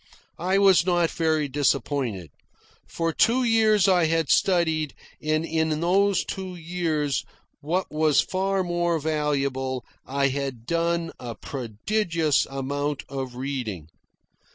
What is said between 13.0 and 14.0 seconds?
of reading.